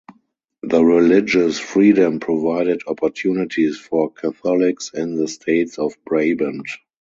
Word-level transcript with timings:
The 0.63 0.83
religious 0.83 1.59
freedom 1.59 2.19
provided 2.19 2.81
opportunities 2.87 3.77
for 3.77 4.11
Catholics 4.11 4.89
in 4.95 5.15
the 5.15 5.27
States 5.27 5.77
of 5.77 5.93
Brabant. 6.05 6.67